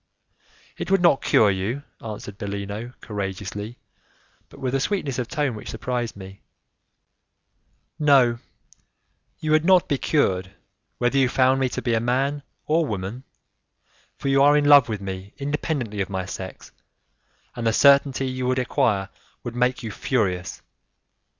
[0.77, 3.77] "It would not cure you," answered Bellino, courageously,
[4.49, 6.41] but with a sweetness of tone which surprised me;
[7.99, 8.39] "no,
[9.37, 10.55] you would not be cured,
[10.97, 13.25] whether you found me to be man or woman,
[14.17, 16.71] for you are in love with me independently of my sex,
[17.55, 19.09] and the certainty you would acquire
[19.43, 20.63] would make you furious.